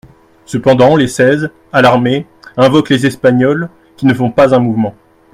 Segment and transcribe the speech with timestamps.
[0.45, 2.25] Cependant les Seize, alarmés,
[2.57, 4.95] invoquent les Espagnols, qui ne font pas un mouvement.